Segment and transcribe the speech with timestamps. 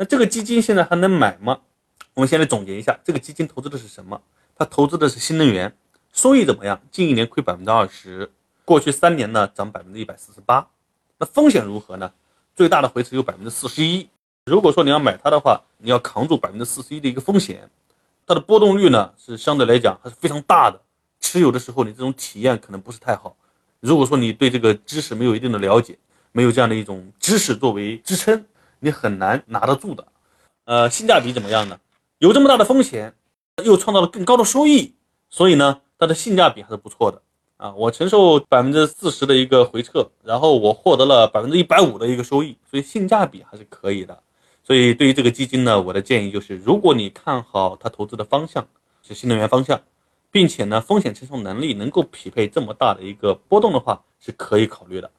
[0.00, 1.60] 那这个基金现在还能买吗？
[2.14, 4.18] 我们先来总结一下，这个基金投资的是什么？
[4.56, 5.76] 它投资的是新能源，
[6.10, 6.80] 收益怎么样？
[6.90, 8.30] 近一年亏百分之二十，
[8.64, 10.66] 过去三年呢涨百分之一百四十八。
[11.18, 12.10] 那风险如何呢？
[12.56, 14.08] 最大的回撤有百分之四十一。
[14.46, 17.68] 如果说你要买它的话，你要扛住百分之四十一的一个风险，
[18.26, 20.80] 它的波动率呢是相对来讲还是非常大的。
[21.20, 23.36] 持有的时候你这种体验可能不是太好。
[23.80, 25.98] 如果说你对这个知识没有一定的了解，
[26.32, 28.42] 没有这样的一种知识作为支撑，
[28.80, 30.06] 你很难拿得住的。
[30.64, 31.78] 呃，性价比怎么样呢？
[32.18, 33.14] 有这么大的风险，
[33.64, 34.94] 又创造了更高的收益，
[35.28, 37.22] 所以呢，它的性价比还是不错的。
[37.56, 44.22] 啊，我承受百分之四十的一个回撤，然后我获得了百分之一百五的一个收益，所以性价比还是可以的。
[44.62, 48.66] 所以对于这个基金呢，我的建议就是，如果你看好它投资的方向
[49.02, 49.78] 是新能源方向，
[50.30, 55.10] 并且呢风险承受能力能够匹配这么大的一个波动的话，是可以考虑的。